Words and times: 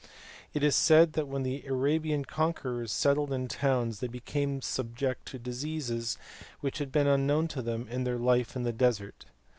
It 0.55 0.63
is 0.63 0.75
said 0.75 1.13
that 1.13 1.27
when 1.27 1.43
the 1.43 1.63
Arabian 1.67 2.25
conquerors 2.25 2.91
settled 2.91 3.31
in 3.31 3.47
towns 3.47 3.99
they 3.99 4.07
became 4.07 4.59
subject 4.63 5.27
to 5.27 5.37
diseases 5.37 6.17
which 6.59 6.79
had 6.79 6.91
been 6.91 7.05
unknown 7.05 7.47
to 7.49 7.61
them 7.61 7.87
in 7.87 8.03
their 8.03 8.17
life 8.17 8.55
in 8.55 8.63
the 8.63 8.73
desert. 8.73 9.25